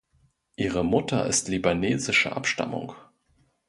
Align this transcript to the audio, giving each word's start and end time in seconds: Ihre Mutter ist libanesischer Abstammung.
Ihre 0.55 0.83
Mutter 0.83 1.27
ist 1.27 1.47
libanesischer 1.47 2.35
Abstammung. 2.35 2.95